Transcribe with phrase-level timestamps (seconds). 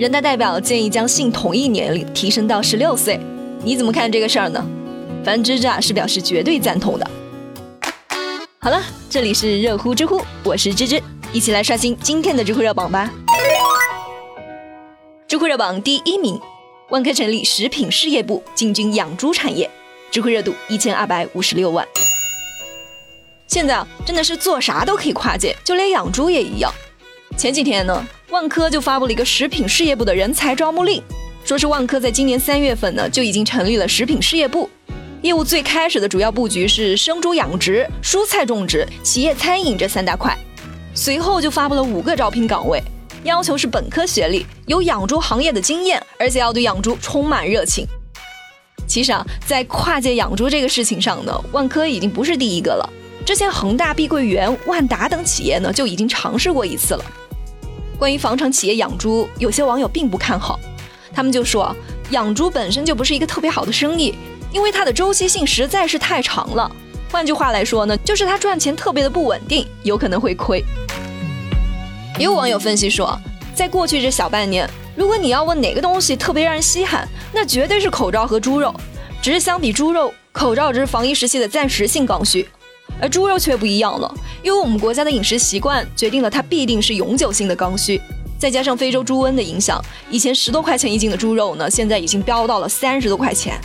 [0.00, 3.20] 人大代表建议将性同意年龄提升到十六岁，
[3.62, 4.66] 你怎么看这个事儿呢？
[5.22, 7.10] 反正芝芝啊是表示绝对赞同的。
[8.60, 11.02] 好了，这里是热乎知乎，我是芝芝，
[11.34, 13.12] 一起来刷新今天的知乎热榜吧。
[15.28, 16.40] 知乎热榜第一名，
[16.88, 19.70] 万科成立食品事业部进军养猪产业，
[20.10, 21.86] 知乎热度一千二百五十六万。
[23.48, 26.72] 现在啊，真的是做啥都可以跨界，就连养猪也一样。
[27.40, 28.06] 前几天呢。
[28.28, 31.02] 万科就发布了一个食品事业部的人才招募令，
[31.42, 34.68] 说是万科在今年三月份呢就已经成立了食品事业部，
[35.22, 40.36] 业务最开始的主要布局是生猪养殖、蔬菜种植、企业餐饮这三大块，
[40.94, 42.78] 随后就发布了五个招聘岗位，
[43.24, 47.86] 要求是本科学历、有养猪行业的经验，而且要对养猪充满热情。
[48.86, 52.86] 其实啊，在跨界养猪这个事情上呢，万科已经不是第一个了，
[53.24, 57.04] 之前恒大、碧桂园、万达等企业呢就已经尝试过一次了。
[58.00, 60.58] 关于房产企业养猪，有些网友并不看好，
[61.12, 61.76] 他们就说
[62.12, 64.14] 养猪本身就不是一个特别好的生意，
[64.50, 66.74] 因为它的周期性实在是太长了。
[67.12, 70.64] 换句话来说呢，就是它赚钱特别的不稳定，有可能会亏。
[72.18, 73.14] 也有网友分析说，
[73.54, 78.74] 在过去这小半年，如果你要问哪个东西特别让人稀罕，那绝对是口罩和猪肉。
[79.20, 82.48] 只是相比猪肉，口罩只是防疫时期的暂时性刚需。
[82.98, 88.00] 而猪肉却不一样了，因为我们国家的饮食习惯决定了它必定是永久性的刚需，
[88.38, 93.60] 再加上非洲猪瘟的影响，以前十多块钱一斤的猪肉呢，现在已经飙到了三十多块钱。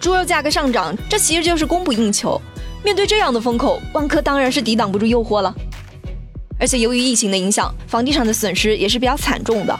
[0.00, 2.40] 猪肉价格上涨，这其实就是供不应求。
[2.84, 5.52] 面对这样的风口，万科当然是抵挡不住诱惑了。
[6.60, 9.78] 而且由于疫情的影响，房地产的损失也是比较惨重的。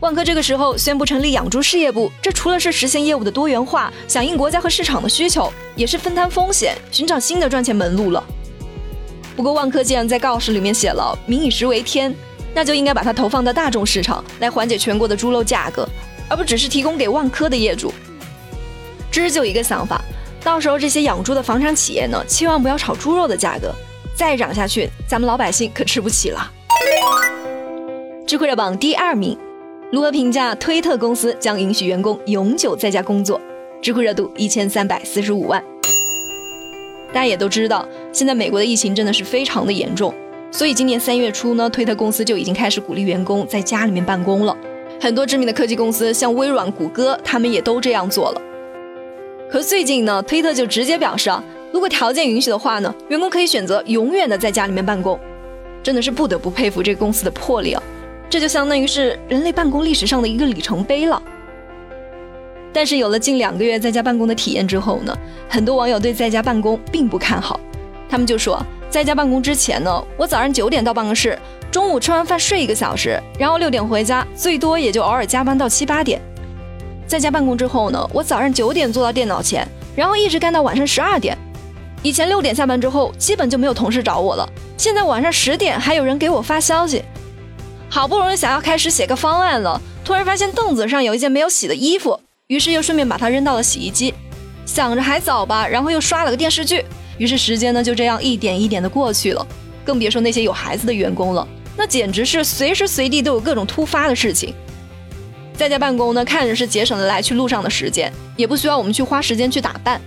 [0.00, 8.24] 万科这个时候宣布成立养猪事业部，这除了是实现业务的多元化，响应国家和市场的需求，也是分摊风险，寻找新的赚钱门路了。
[9.36, 12.14] 不过，万科既然在告示里面写了“民以食为天”，
[12.54, 15.86] 那就应该把它投放到大众市场，来缓解全国的猪肉价格，
[16.30, 17.92] 而不只是提供给万科的业主。
[19.12, 20.00] 芝就一个想法，
[20.42, 23.70] 到时候这些养猪的房产企业呢，千万不要炒猪肉的价格，
[24.14, 26.50] 再涨下去，咱们老百姓可吃不起了。
[28.26, 29.38] 智慧热榜第二名。
[29.92, 33.40] 如何评价推特公司将允许员工永久在家工作？
[33.82, 35.60] 知乎热度一千三百四十五万。
[37.08, 40.14] 大家也都知道，现在美国的疫情真的是非常的严重，
[40.52, 44.56] 所以今年三月初呢，推特公司就已经开始鼓励员工在家里面办公了。
[45.00, 48.40] 很多知名的科技公司，像微软、谷歌，他们也都这样做了。
[49.50, 55.18] 可最近呢，推特就直接表示啊，如果条件允许的话呢，员工可以选择永远的在家里面办公。
[55.82, 57.82] 真的是不得不佩服这个公司的魄力啊！
[58.30, 61.20] 这就相当于是人类办公历史上的一个里程碑了。
[62.72, 65.12] 但是有了近两个月在家办公的体验之后呢，
[65.48, 67.58] 很多网友对在家办公并不看好。
[68.08, 71.36] 他们就说，在家办公之前呢，我早上九点到办公室，
[71.72, 76.22] 中午吃完饭睡一个小时，然后六点回家，最多也就偶尔加班到七八点。
[77.08, 81.36] 在家办公之后呢，我早上九点坐到电脑前，然后一直干到晚上十二点。
[82.02, 87.02] 以前六点下班之后，基本就没有同事找我了，现在晚上十点还有人给我发消息。
[87.92, 94.14] 好不容易想要开始写个方案了，突然发现凳子上有一件没有洗的衣服，于是又顺便把它扔到了洗衣机。
[94.64, 96.84] 想着还早吧，然后又刷了个电视剧，
[97.18, 99.44] 于是时间呢就这样一点一点的过去了。
[99.84, 101.46] 更别说那些有孩子的员工了，
[101.76, 104.54] 那简直是随时随地都有各种突发的事情。
[105.54, 110.00] 在家办公呢，看着是节省了来去路上的时间，也不需要我们去花时间去打扮，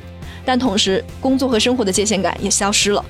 [0.45, 3.03] 但同时工作和生活的界限感也消失了。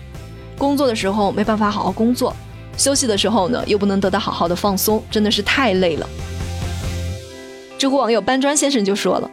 [0.58, 2.36] 工作的时候没办法好好工作。
[2.78, 6.08] 休息的时候呢，又不能得到好好的放松，真的是太累了。
[7.78, 9.30] 知乎网友搬砖先生就说了，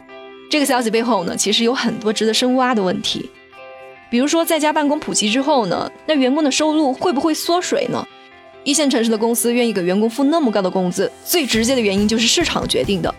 [0.49, 3.29] 这个消息背后呢，其实有很多值得深挖的问题。
[4.09, 8.05] 比如说，在家办公普及之后呢，那员工的收入会不会缩水呢？
[8.63, 13.13] 一线城市的公司愿意给员工付那么高的工资，最直接的原因就是市场决定的。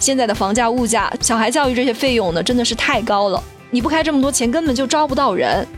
[0.00, 5.68] 现在的房价、物价、小孩教育这些费用呢，真的是太高了，你不开这么多钱，根本就招不到人。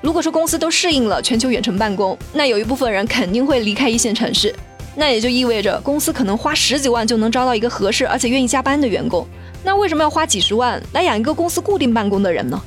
[0.00, 4.54] 如果说公司都适应了全球远程办公，那有一部分人肯定会离开一线城市，
[4.94, 9.26] 那也就意味着公司可能花十几万就能招到一个合适而且愿意加班的员工，
[9.64, 12.60] 那为什么要花几十万来养一个公司固定办公的人呢？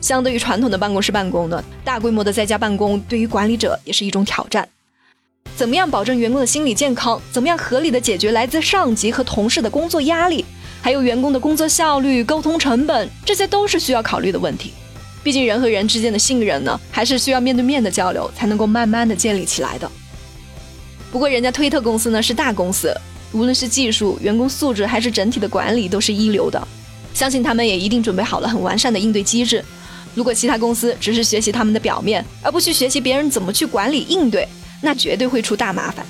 [0.00, 4.66] 相对于传统的办公室办公呢，大规模的在家办公对于管理者也是一种挑战。
[5.54, 7.20] 怎么样保证员工的心理健康？
[7.30, 10.42] 怎么样合理的解决来自上级和同事的工作压力？
[10.80, 14.72] 还有员工的工作效率、沟通成本，这些都是需要考虑的问题。
[15.22, 19.90] 毕竟人和人之间的信任呢，还是需要面对面的交流才能够慢慢的建立起来的。
[21.12, 22.94] 不过人家推特公司呢是大公司，
[23.32, 26.68] 无论是技术、员工素质还是整体的管理都是一流的，
[27.12, 29.64] 相信他们也一定准备好了很完善的应对机制。
[30.14, 34.48] 如果其他公司只是学习他们的表面，而不去学习别人怎么去管理应对，
[34.80, 36.04] 那绝对会出大麻烦。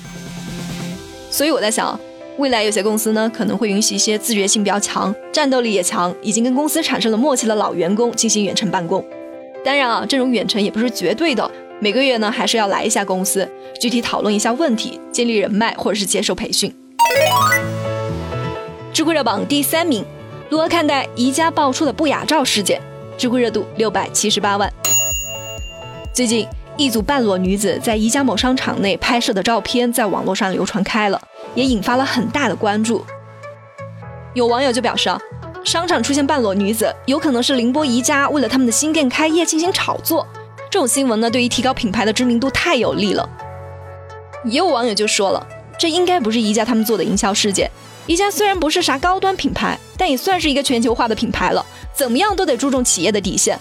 [1.29, 1.99] 所以我在想，
[2.41, 9.05] 未来有些公司呢，可能会允许一些自觉性比较强、战斗力也强、已经跟公司产生了默契的老员工进行远程办公。
[9.63, 11.49] 当然啊，这种远程也不是绝对的，
[11.79, 13.47] 每个月呢还是要来一下公司，
[13.79, 16.73] 具体讨论一下问题，建立人脉或者是接受培训。
[18.91, 20.03] 知乎热榜第三名，
[20.49, 22.81] 如何看待宜家爆出的不雅照事件？
[23.19, 24.67] 知乎热度六百七十八万。
[26.11, 31.21] 最近，一组半裸女子在宜家某商场内拍摄的照片在网络上流传开了，
[31.55, 33.05] 也引发了很大的关注。
[34.33, 35.19] 有网友就表示啊，
[35.63, 40.25] 商场出现半裸女子，有可能是宁波宜家为了他们的新店开业进行炒作。
[40.69, 43.29] 这种新闻呢，对于提高品牌的知名度太有利了。
[44.45, 45.45] 也有网友就说了，
[45.77, 47.69] 这应该不是宜家他们做的营销事件。
[48.07, 53.59] 宜家虽然不是啥高端品牌，但也算是一个全球化的品牌了，怎么样都得注重企业的底线。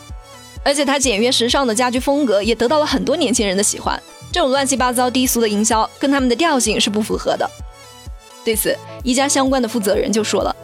[0.62, 4.00] 而且它简约时尚的家居风格也得到了很多年轻人的喜欢。
[4.33, 7.50] 这种乱七八糟低俗的营销跟他们的调性是不符合的。
[8.44, 10.54] 对此，宜家相关的负责人就说了，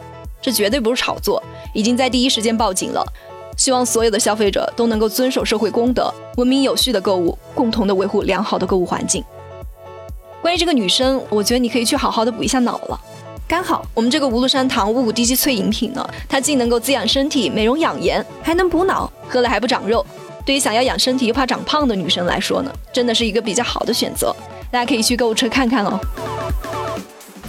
[0.41, 1.41] 这绝对不是炒作，
[1.73, 3.05] 已经在第一时间报警了。
[3.55, 9.23] 希望所有的消费者都能够遵守社会公德，文明有序的购物，共同的维护良好的购物环境。
[10.41, 12.99] 关于这个女生，我觉得你可以去好好的补一下脑了。
[13.47, 20.05] 刚好我们这个无氯山堂五谷低级萃饮品呢，它既能够滋养身体、美容养颜，还能补脑，喝了还不长肉。
[20.45, 24.35] 对于想要养身体又怕长胖的女生来说呢，真的是一个比较好的选择。
[24.69, 25.99] 大家可以去购物车看看哦。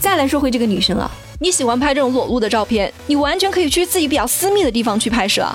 [0.01, 1.11] 再来说回这个女生啊，
[1.41, 5.55] 你喜欢拍这种裸露的照片，你完全可以去自己比较私密的地方去拍摄啊。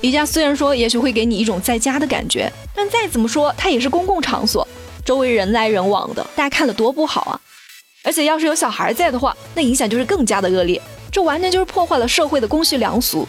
[0.00, 4.66] 宜家虽然说也许会给你一种在家的感觉，但再怎么说它也是公共场所，
[5.04, 7.40] 周围人来人往的，大家看了多不好啊。
[8.04, 10.80] 而且要是有小孩在的话，那影响就是更加的恶劣。
[11.10, 13.26] 这完全就是破坏了社会的公序良俗。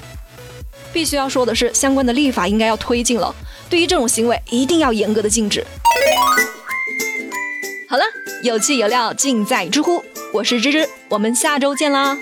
[0.93, 3.33] 必须要说的是，相关的立法应该要推进了，
[3.69, 5.65] 对于这种行为一定要严格的禁止。
[7.89, 8.03] 好了，
[8.43, 12.15] 有气有料尽在知乎，我是芝芝，我们下周见啦。